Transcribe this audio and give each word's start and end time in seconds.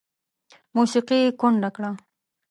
موسیقي 0.75 1.17
یې 1.25 1.29
کونډه 1.39 1.69
کړه 1.75 1.91